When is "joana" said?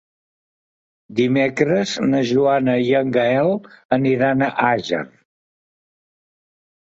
2.29-2.75